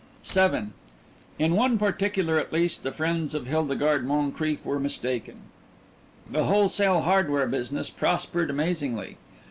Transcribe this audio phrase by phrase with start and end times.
[0.25, 0.69] VII
[1.37, 5.41] In one particular, at least, the friends of Hildegarde Moncrief were mistaken.
[6.27, 9.17] The wholesale hardware business prospered amazingly.